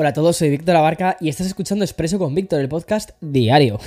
[0.00, 3.80] Hola a todos, soy Víctor Abarca y estás escuchando Expreso con Víctor, el podcast diario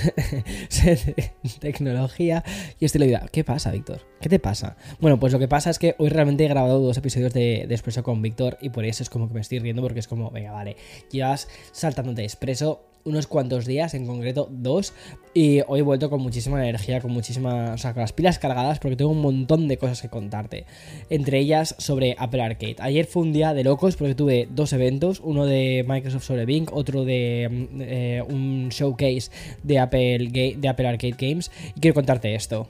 [1.61, 2.43] tecnología
[2.81, 3.25] y vida.
[3.31, 4.01] ¿Qué pasa, Víctor?
[4.19, 4.75] ¿Qué te pasa?
[4.99, 7.73] Bueno, pues lo que pasa es que hoy realmente he grabado dos episodios de, de
[7.73, 10.31] Expreso con Víctor y por eso es como que me estoy riendo porque es como,
[10.31, 10.75] venga, vale,
[11.11, 14.93] llevas saltándote Expreso unos cuantos días, en concreto dos,
[15.33, 18.79] y hoy he vuelto con muchísima energía, con muchísimas, o sea, con las pilas cargadas
[18.79, 20.65] porque tengo un montón de cosas que contarte,
[21.09, 22.75] entre ellas sobre Apple Arcade.
[22.79, 26.67] Ayer fue un día de locos porque tuve dos eventos, uno de Microsoft sobre Bing,
[26.71, 29.31] otro de eh, un showcase
[29.63, 32.69] de Apple, de Apple Arcade Games, y quiero contarte esto.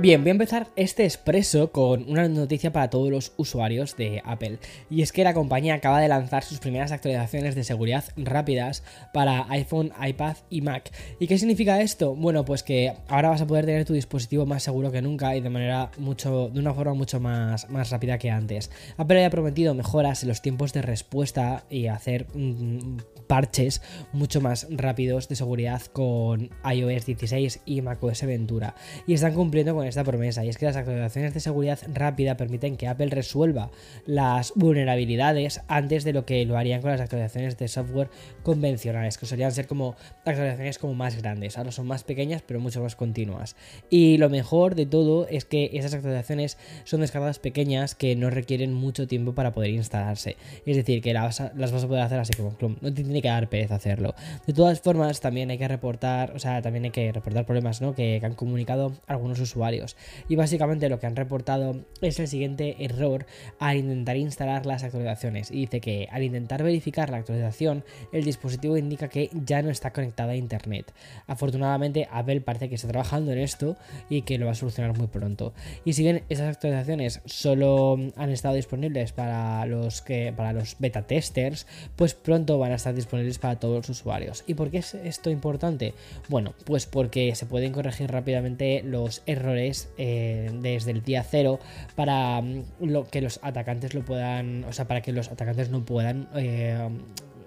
[0.00, 4.58] Bien, voy a empezar este expreso con una noticia para todos los usuarios de Apple.
[4.90, 9.46] Y es que la compañía acaba de lanzar sus primeras actualizaciones de seguridad rápidas para
[9.50, 10.90] iPhone, iPad y Mac.
[11.20, 12.16] ¿Y qué significa esto?
[12.16, 15.40] Bueno, pues que ahora vas a poder tener tu dispositivo más seguro que nunca y
[15.40, 16.48] de manera mucho.
[16.48, 18.72] de una forma mucho más, más rápida que antes.
[18.96, 22.26] Apple ha prometido mejoras en los tiempos de respuesta y hacer.
[22.34, 22.96] Mm,
[23.34, 28.76] parches mucho más rápidos de seguridad con iOS 16 y macOS Ventura.
[29.08, 32.76] Y están cumpliendo con esta promesa, y es que las actualizaciones de seguridad rápida permiten
[32.76, 33.72] que Apple resuelva
[34.06, 38.08] las vulnerabilidades antes de lo que lo harían con las actualizaciones de software
[38.44, 41.58] convencionales, que solían ser como actualizaciones como más grandes.
[41.58, 43.56] Ahora son más pequeñas, pero mucho más continuas.
[43.90, 48.72] Y lo mejor de todo es que esas actualizaciones son descargas pequeñas que no requieren
[48.72, 50.36] mucho tiempo para poder instalarse.
[50.66, 53.74] Es decir, que las, vas a poder hacer así como No te tiene que dar
[53.74, 54.14] hacerlo.
[54.46, 57.94] De todas formas, también hay que reportar, o sea, también hay que reportar problemas, ¿no?
[57.94, 59.96] Que, que han comunicado algunos usuarios.
[60.28, 63.26] Y básicamente lo que han reportado es el siguiente error
[63.58, 65.50] al intentar instalar las actualizaciones.
[65.50, 69.92] Y dice que al intentar verificar la actualización, el dispositivo indica que ya no está
[69.92, 70.92] conectado a internet.
[71.26, 73.76] Afortunadamente, Apple parece que está trabajando en esto
[74.10, 75.54] y que lo va a solucionar muy pronto.
[75.84, 81.06] Y si bien esas actualizaciones solo han estado disponibles para los que para los beta
[81.06, 84.44] testers, pues pronto van a estar disponibles para todos los usuarios.
[84.46, 85.94] ¿Y por qué es esto importante?
[86.28, 91.58] Bueno, pues porque se pueden corregir rápidamente los errores eh, desde el día cero
[91.94, 95.84] para mm, lo, que los atacantes lo puedan, o sea, para que los atacantes no
[95.84, 96.88] puedan eh,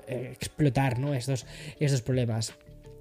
[0.07, 1.13] eh, explotar ¿no?
[1.13, 1.45] estos,
[1.79, 2.53] estos problemas.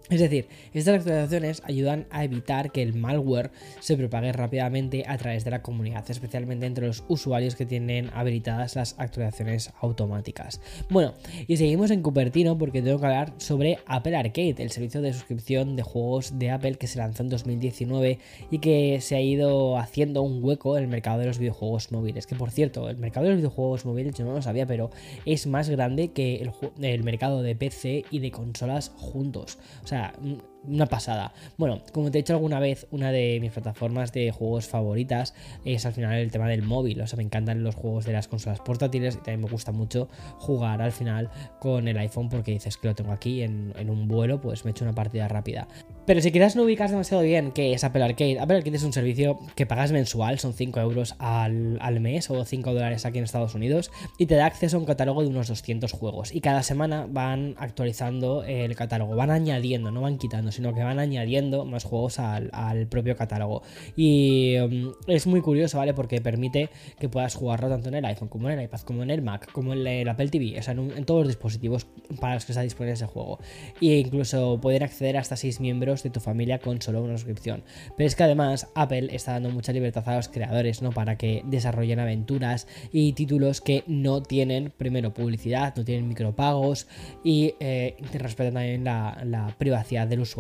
[0.09, 3.51] Es decir, estas actualizaciones ayudan a evitar que el malware
[3.81, 8.77] se propague rápidamente a través de la comunidad, especialmente entre los usuarios que tienen habilitadas
[8.77, 10.61] las actualizaciones automáticas.
[10.91, 11.15] Bueno,
[11.47, 15.77] y seguimos en Cupertino porque tengo que hablar sobre Apple Arcade, el servicio de suscripción
[15.77, 18.19] de juegos de Apple que se lanzó en 2019
[18.51, 22.27] y que se ha ido haciendo un hueco en el mercado de los videojuegos móviles.
[22.27, 24.91] Que por cierto, el mercado de los videojuegos móviles yo no lo sabía, pero
[25.25, 26.49] es más grande que
[26.81, 29.59] el, mercado de PC y de consolas juntos.
[29.85, 30.56] O sea, 啊，嗯。
[30.69, 31.33] Una pasada.
[31.57, 35.35] Bueno, como te he dicho alguna vez, una de mis plataformas de juegos favoritas
[35.65, 37.01] es al final el tema del móvil.
[37.01, 40.09] O sea, me encantan los juegos de las consolas portátiles y también me gusta mucho
[40.39, 44.09] jugar al final con el iPhone porque dices que lo tengo aquí en, en un
[44.09, 45.69] vuelo, pues me echo una partida rápida.
[46.07, 48.93] Pero si quizás no ubicas demasiado bien qué es Apple Arcade, Apple Arcade es un
[48.93, 53.25] servicio que pagas mensual, son 5 euros al, al, mes o 5 dólares aquí en
[53.25, 56.33] Estados Unidos, y te da acceso a un catálogo de unos 200 juegos.
[56.33, 60.99] Y cada semana van actualizando el catálogo, van añadiendo, no van quitando, sino que van
[60.99, 63.63] añadiendo más juegos al, propio catálogo.
[63.97, 65.95] Y mm, es muy curioso, ¿vale?
[65.95, 69.11] Porque permite que puedas jugarlo tanto en el iPhone como en el iPad, como en
[69.11, 71.87] el Mac, como en el Apple TV, o sea, en, todos los dispositivos
[72.21, 73.39] para los que está disponible ese juego.
[73.81, 77.63] E incluso pueden acceder hasta 6 miembros de tu familia con solo una suscripción.
[77.97, 80.91] Pero es que además Apple está dando mucha libertad a los creadores, ¿no?
[80.91, 86.87] Para que desarrollen aventuras y títulos que no tienen, primero, publicidad, no tienen micropagos
[87.23, 90.36] y eh, respetan también la privacidad del usuario.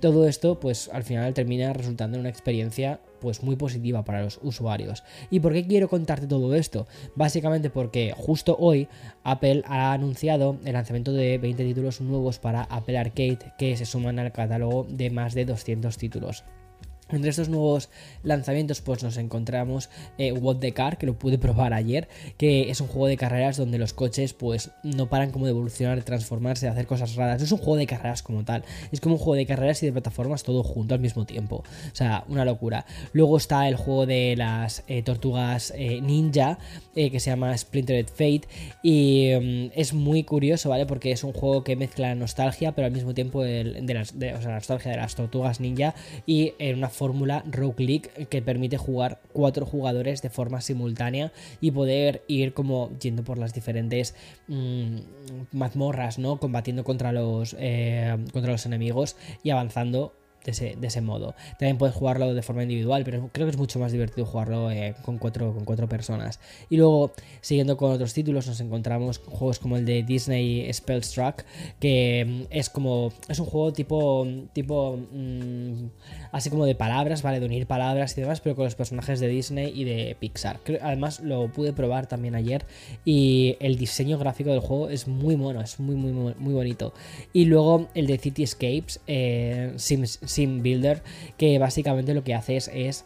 [0.00, 4.38] Todo esto, pues al final termina resultando en una experiencia pues muy positiva para los
[4.42, 5.02] usuarios.
[5.30, 6.86] ¿Y por qué quiero contarte todo esto?
[7.14, 8.86] Básicamente porque justo hoy
[9.22, 14.18] Apple ha anunciado el lanzamiento de 20 títulos nuevos para Apple Arcade que se suman
[14.18, 16.44] al catálogo de más de 200 títulos.
[17.14, 17.88] Entre estos nuevos
[18.22, 22.80] lanzamientos pues nos encontramos eh, What the Car, que lo pude probar ayer, que es
[22.80, 26.66] un juego de carreras donde los coches pues no paran como de evolucionar, de transformarse,
[26.66, 27.38] de hacer cosas raras.
[27.38, 29.86] No es un juego de carreras como tal, es como un juego de carreras y
[29.86, 31.56] de plataformas todo junto al mismo tiempo.
[31.92, 32.86] O sea, una locura.
[33.12, 36.58] Luego está el juego de las eh, tortugas eh, ninja,
[36.94, 38.42] que se llama Splintered Fate,
[38.82, 40.86] y mm, es muy curioso, ¿vale?
[40.86, 43.64] Porque es un juego que mezcla nostalgia, pero al mismo tiempo de,
[43.94, 45.94] las, o sea, la nostalgia de las tortugas ninja
[46.26, 51.70] y en una fórmula Rogue League que permite jugar cuatro jugadores de forma simultánea y
[51.70, 54.14] poder ir como yendo por las diferentes
[54.48, 55.00] mm,
[55.52, 56.38] mazmorras, ¿no?
[56.38, 60.14] Combatiendo contra los, eh, contra los enemigos y avanzando
[60.44, 61.34] de ese, modo.
[61.58, 64.94] También puedes jugarlo de forma individual, pero creo que es mucho más divertido jugarlo eh,
[65.02, 66.38] con, cuatro, con cuatro personas.
[66.68, 71.44] Y luego, siguiendo con otros títulos, nos encontramos juegos como el de Disney Spellstruck,
[71.80, 73.12] que mm, es como.
[73.28, 74.26] Es un juego tipo.
[74.52, 74.98] tipo.
[75.12, 75.86] Mm,
[76.32, 77.40] así como de palabras, ¿vale?
[77.40, 80.60] De unir palabras y demás, pero con los personajes de Disney y de Pixar.
[80.82, 82.66] Además, lo pude probar también ayer.
[83.04, 86.92] Y el diseño gráfico del juego es muy mono, es muy, muy, muy, bonito.
[87.32, 91.02] Y luego el de Cityscapes, eh, Sims Sim Builder,
[91.36, 93.04] que básicamente lo que hace es,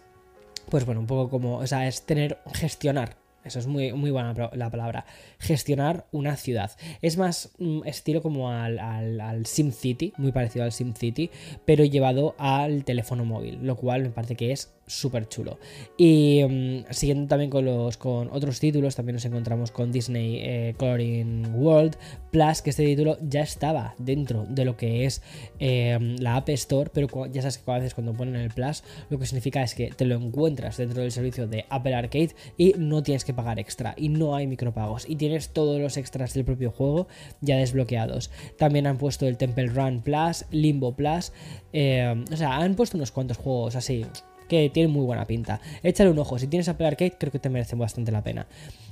[0.71, 3.17] pues bueno, un poco como, o sea, es tener, gestionar
[3.49, 5.07] eso es muy, muy buena la palabra.
[5.39, 6.73] Gestionar una ciudad.
[7.01, 11.31] Es más mm, estilo como al, al, al SimCity, muy parecido al SimCity,
[11.65, 15.59] pero llevado al teléfono móvil, lo cual me parece que es súper chulo.
[15.97, 20.75] Y mm, siguiendo también con, los, con otros títulos, también nos encontramos con Disney eh,
[20.77, 21.97] Coloring World
[22.31, 25.23] Plus, que este título ya estaba dentro de lo que es
[25.59, 29.19] em, la App Store, pero ya sabes que a veces cuando ponen el Plus, lo
[29.19, 33.03] que significa es que te lo encuentras dentro del servicio de Apple Arcade y no
[33.03, 36.71] tienes que pagar extra y no hay micropagos y tienes todos los extras del propio
[36.71, 37.09] juego
[37.41, 38.31] ya desbloqueados.
[38.59, 41.33] También han puesto el Temple Run Plus, Limbo Plus,
[41.73, 44.05] em, o sea, han puesto unos cuantos juegos así
[44.49, 45.61] que tiene muy buena pinta.
[45.83, 48.47] Échale un ojo, si tienes Apple Arcade creo que te merece bastante la pena.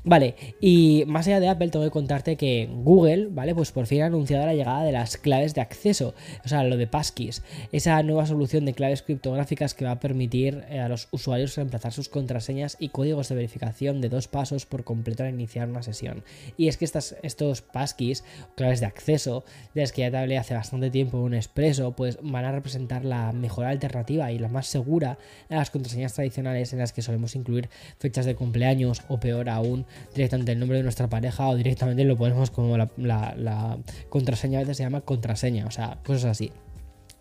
[0.06, 3.56] Vale, y más allá de Apple tengo que contarte que Google, ¿vale?
[3.56, 6.14] Pues por fin ha anunciado la llegada de las claves de acceso,
[6.44, 7.42] o sea, lo de passkeys,
[7.72, 11.92] esa nueva solución de claves criptográficas que va a permitir eh, a los usuarios reemplazar
[11.92, 16.22] sus contraseñas y códigos de verificación de dos pasos por completo al iniciar una sesión.
[16.56, 18.22] Y es que estas, estos passkeys,
[18.54, 19.44] claves de acceso,
[19.74, 22.52] de las que ya te hablé hace bastante tiempo en un expreso, pues van a
[22.52, 25.18] representar la mejor alternativa y la más segura
[25.48, 29.84] a las contraseñas tradicionales en las que solemos incluir fechas de cumpleaños o peor aún
[30.14, 33.78] directamente el nombre de nuestra pareja o directamente lo ponemos como la,
[34.08, 36.52] contraseña, a veces se llama contraseña, o sea, cosas así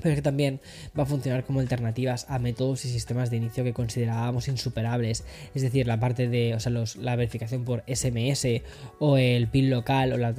[0.01, 0.59] pero es que también
[0.97, 5.23] va a funcionar como alternativas a métodos y sistemas de inicio que considerábamos insuperables,
[5.53, 8.61] es decir, la parte de o sea, la verificación por SMS
[8.99, 10.33] o el PIN local o la,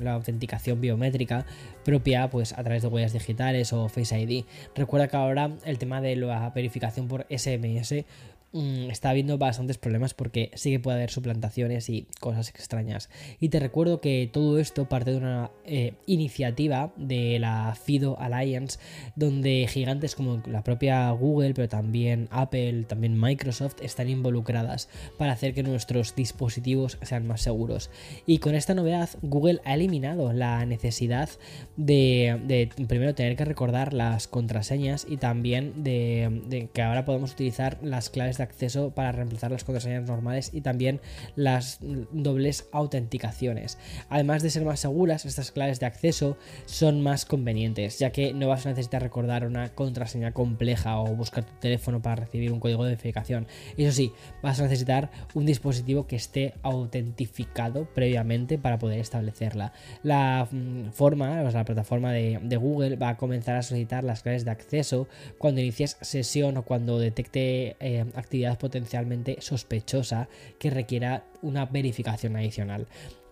[0.00, 1.46] la autenticación biométrica
[1.84, 4.44] propia pues a través de huellas digitales o Face ID.
[4.74, 8.04] Recuerda que ahora el tema de la verificación por SMS
[8.52, 13.10] Mm, está habiendo bastantes problemas porque sí que puede haber suplantaciones y cosas extrañas.
[13.40, 18.78] Y te recuerdo que todo esto parte de una eh, iniciativa de la FIDO Alliance,
[19.16, 24.88] donde gigantes como la propia Google, pero también Apple, también Microsoft están involucradas
[25.18, 27.90] para hacer que nuestros dispositivos sean más seguros.
[28.24, 31.28] Y con esta novedad, Google ha eliminado la necesidad
[31.76, 38.08] de, primero tener que recordar las contraseñas y también de que ahora podemos utilizar las
[38.08, 41.00] claves de acceso para reemplazar las contraseñas normales y también
[41.36, 43.78] las dobles autenticaciones.
[44.08, 48.48] Además de ser más seguras, estas claves de acceso son más convenientes, ya que no
[48.48, 52.84] vas a necesitar recordar una contraseña compleja o buscar tu teléfono para recibir un código
[52.84, 53.46] de verificación.
[53.76, 59.72] Eso sí, vas a necesitar un dispositivo que esté autentificado previamente para poder establecerla.
[60.02, 64.44] La mm, forma, la plataforma de, de Google va a comenzar a solicitar las claves
[64.44, 71.66] de acceso cuando inicies sesión o cuando detecte eh, actividad potencialmente sospechosa que requiera una
[71.66, 72.86] verificación adicional.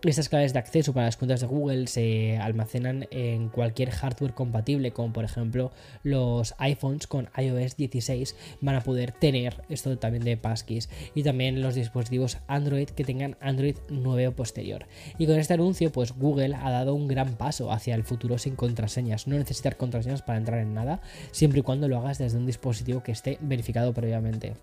[0.04, 4.92] Estas claves de acceso para las cuentas de Google se almacenan en cualquier hardware compatible,
[4.92, 5.72] como por ejemplo
[6.04, 11.60] los iPhones con iOS 16 van a poder tener esto también de passkeys y también
[11.60, 14.86] los dispositivos Android que tengan Android 9 o posterior.
[15.18, 18.54] Y con este anuncio, pues Google ha dado un gran paso hacia el futuro sin
[18.54, 19.26] contraseñas.
[19.26, 21.00] No necesitar contraseñas para entrar en nada,
[21.32, 24.54] siempre y cuando lo hagas desde un dispositivo que esté verificado previamente.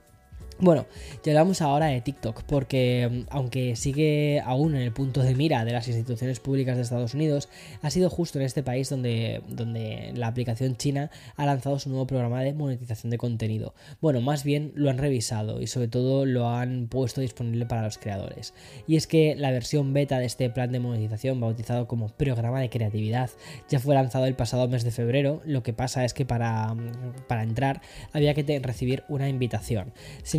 [0.59, 0.85] Bueno,
[1.23, 5.71] llegamos ahora de TikTok, porque mm, aunque sigue aún en el punto de mira de
[5.71, 7.49] las instituciones públicas de Estados Unidos,
[7.81, 12.07] ha sido justo en este país donde, donde la aplicación china ha lanzado su nuevo
[12.07, 13.73] programa de monetización de contenido.
[13.99, 17.97] Bueno, más bien lo han revisado y sobre todo lo han puesto disponible para los
[17.97, 18.53] creadores.
[18.87, 22.69] Y es que la versión beta de este plan de monetización, bautizado como programa de
[22.69, 23.29] creatividad,
[23.69, 25.41] ya fue lanzado el pasado mes de febrero.
[25.45, 27.81] Lo que pasa es que para, mm, para entrar
[28.11, 29.93] había que recibir una invitación.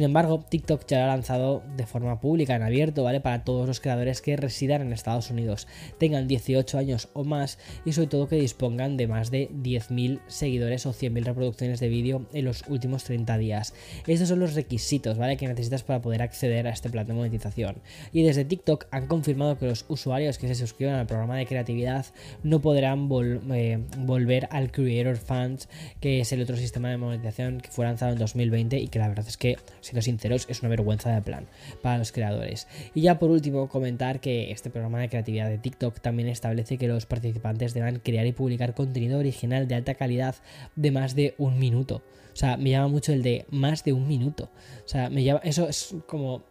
[0.04, 3.20] Embargo, TikTok ya lo ha lanzado de forma pública, en abierto, ¿vale?
[3.20, 5.66] Para todos los creadores que residan en Estados Unidos,
[5.98, 10.86] tengan 18 años o más y sobre todo que dispongan de más de 10.000 seguidores
[10.86, 13.74] o 100.000 reproducciones de vídeo en los últimos 30 días.
[14.06, 15.36] Estos son los requisitos, ¿vale?
[15.36, 17.76] Que necesitas para poder acceder a este plan de monetización.
[18.12, 22.06] Y desde TikTok han confirmado que los usuarios que se suscriban al programa de creatividad
[22.42, 23.08] no podrán
[23.52, 25.68] eh, volver al Creator Funds,
[26.00, 29.08] que es el otro sistema de monetización que fue lanzado en 2020 y que la
[29.08, 29.56] verdad es que
[30.02, 31.46] sinceros, es una vergüenza de plan
[31.82, 32.66] para los creadores.
[32.94, 36.88] Y ya por último, comentar que este programa de creatividad de TikTok también establece que
[36.88, 40.36] los participantes deban crear y publicar contenido original de alta calidad
[40.76, 42.02] de más de un minuto.
[42.32, 44.50] O sea, me llama mucho el de más de un minuto.
[44.84, 46.42] O sea, me llama, eso es como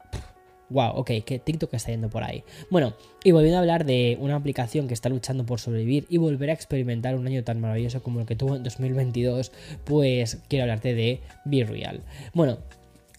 [0.73, 2.43] wow, ok, que TikTok está yendo por ahí.
[2.69, 6.49] Bueno, y volviendo a hablar de una aplicación que está luchando por sobrevivir y volver
[6.49, 9.51] a experimentar un año tan maravilloso como el que tuvo en 2022,
[9.85, 12.01] pues quiero hablarte de Be Real.
[12.33, 12.57] Bueno,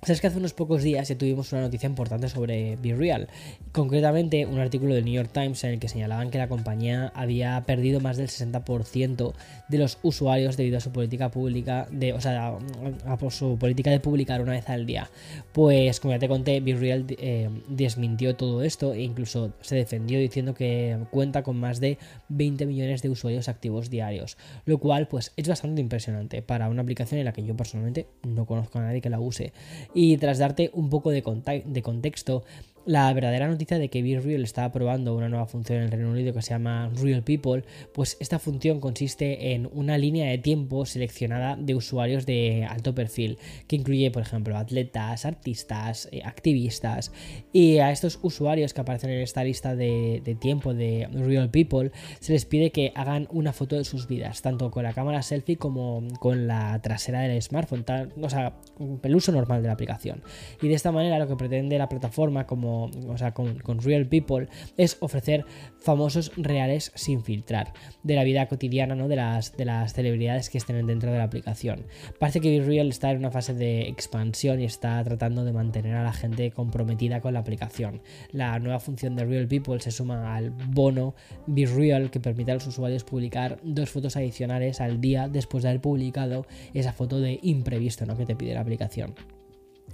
[0.05, 3.27] Sabes que hace unos pocos días ya tuvimos una noticia importante sobre Be Real,
[3.73, 7.63] concretamente un artículo del New York Times en el que señalaban que la compañía había
[7.65, 9.33] perdido más del 60%
[9.71, 12.59] de los usuarios debido a su política pública, de, o sea,
[13.07, 15.09] a, su política de publicar una vez al día.
[15.53, 20.19] Pues como ya te conté, Be Real eh, desmintió todo esto e incluso se defendió
[20.19, 21.97] diciendo que cuenta con más de
[22.29, 27.21] 20 millones de usuarios activos diarios, lo cual pues es bastante impresionante para una aplicación
[27.21, 29.55] en la que yo personalmente no conozco a nadie que la use.
[29.95, 31.23] Y tras darte un poco de,
[31.65, 32.43] de contexto,
[32.87, 36.11] la verdadera noticia de que Be Real está probando una nueva función en el Reino
[36.11, 40.85] Unido que se llama Real People, pues esta función consiste en una línea de tiempo
[40.85, 47.13] seleccionada de usuarios de alto perfil, que incluye, por ejemplo, atletas, artistas, eh, activistas,
[47.53, 52.33] y a estos usuarios que aparecen en esta lista de, tiempo de Real People se
[52.33, 56.03] les pide que hagan una foto de sus vidas, tanto con la cámara selfie como
[56.19, 57.85] con la trasera del smartphone,
[58.21, 58.57] o sea,
[59.03, 60.23] el uso normal de la aplicación.
[60.61, 64.49] Y de esta manera lo que pretende la plataforma como o sea, con, Real People,
[64.77, 65.45] es ofrecer
[65.81, 69.09] famosos reales sin filtrar de la vida cotidiana ¿no?
[69.09, 71.87] de, las, de las celebridades que estén dentro de la aplicación.
[72.19, 76.03] Parece que Be está en una fase de expansión y está tratando de mantener a
[76.03, 78.03] la gente comprometida con la aplicación.
[78.33, 81.15] La nueva función de Real People se suma al bono
[81.47, 85.71] Be Real que permite a los usuarios publicar dos fotos adicionales al día después de
[85.71, 88.17] haber publicado esa foto de imprevisto ¿no?
[88.17, 89.15] que te pide la aplicación.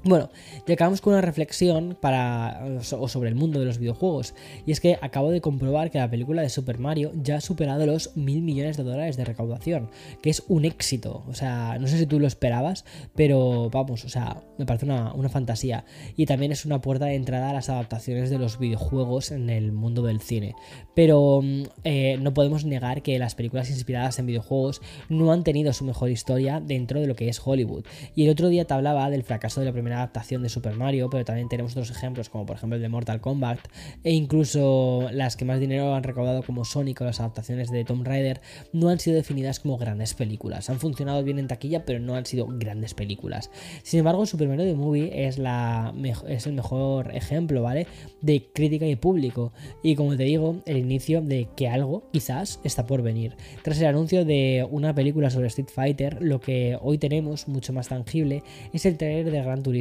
[0.02, 0.30] Bueno,
[0.66, 2.64] y acabamos con una reflexión para,
[2.98, 4.34] o sobre el mundo de los videojuegos.
[4.64, 7.84] Y es que acabo de comprobar que la película de Super Mario ya ha superado
[7.84, 9.90] los mil millones de dólares de recaudación,
[10.22, 11.22] que es un éxito.
[11.28, 15.12] O sea, no sé si tú lo esperabas, pero vamos, o sea, me parece una,
[15.28, 15.84] fantasía.
[16.16, 19.70] Y también es una puerta de entrada a las adaptaciones de los videojuegos en el
[19.70, 20.54] mundo del cine.
[20.94, 24.80] Pero mm, eh, no podemos negar que las películas inspiradas en videojuegos
[25.10, 27.84] no han tenido su mejor historia dentro de lo que es Hollywood.
[28.14, 31.08] Y el otro día te hablaba del fracaso de la primera adaptación de Super Mario,
[31.10, 33.58] pero también tenemos otros ejemplos como por ejemplo el de Mortal Kombat
[34.04, 38.06] e incluso las que más dinero han recaudado como Sonic o las adaptaciones de Tomb
[38.06, 38.40] Raider
[38.72, 40.70] no han sido definidas como grandes películas.
[40.70, 43.50] Han funcionado bien en taquilla, pero no han sido grandes películas.
[43.82, 45.94] Sin embargo, Super Mario The Movie es, la,
[46.28, 47.86] es el mejor ejemplo, ¿vale?
[48.20, 49.52] De crítica y público.
[49.82, 53.36] Y como te digo, el inicio de que algo quizás está por venir.
[53.62, 57.88] Tras el anuncio de una película sobre Street Fighter, lo que hoy tenemos mucho más
[57.88, 58.42] tangible
[58.72, 59.79] es el trailer de Gran Turismo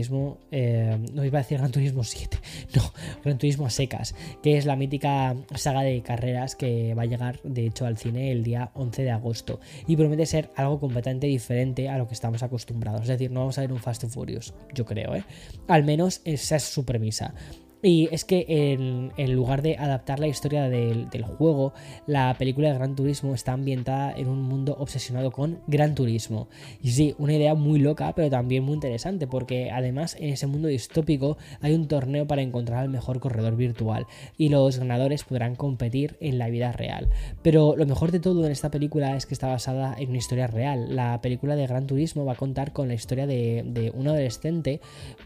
[0.51, 2.38] eh, no iba a decir Gran Turismo 7,
[2.75, 7.06] no, Gran Turismo a secas, que es la mítica saga de carreras que va a
[7.06, 11.27] llegar de hecho al cine el día 11 de agosto y promete ser algo completamente
[11.27, 14.13] diferente a lo que estamos acostumbrados, es decir, no vamos a ver un Fast and
[14.13, 15.24] Furious, yo creo, ¿eh?
[15.68, 17.34] al menos esa es su premisa.
[17.81, 21.74] Y es que en, lugar de adaptar la historia del, juego,
[22.07, 26.50] la película de Gran Turismo está ambientada en un mundo obsesionado con Gran Turismo.
[26.81, 30.67] Y sí, una idea muy loca, pero también muy interesante, porque además en ese mundo
[30.67, 34.07] distópico hay un torneo para encontrar al mejor corredor virtual
[34.38, 37.07] y los ganadores podrán competir en la vida real.
[37.43, 40.48] Pero lo mejor de todo en esta película es que está basada en una historia
[40.48, 40.95] real.
[40.98, 44.81] La película de Gran Turismo va a contar con la historia de, un adolescente,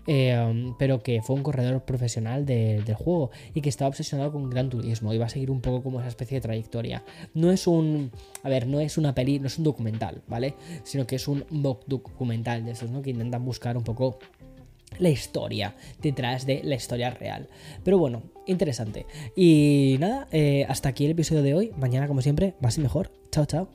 [0.05, 4.69] eh, pero que fue un corredor profesional del juego y que estaba obsesionado con Gran
[4.69, 7.03] Turismo y va a seguir un poco como esa especie de trayectoria.
[7.33, 8.12] No es un,
[8.43, 10.55] a ver, no es una peli, no es un documental, ¿vale?
[10.83, 13.01] Sino que es un documental de esos, ¿no?
[13.01, 14.19] Que intentan buscar un poco
[15.00, 17.50] la historia detrás de la historia real.
[17.83, 19.05] Pero bueno, interesante.
[19.35, 21.71] Y nada, eh, hasta aquí el episodio de hoy.
[21.77, 23.12] Mañana, como siempre, más y mejor.
[23.31, 23.69] Chao, chao.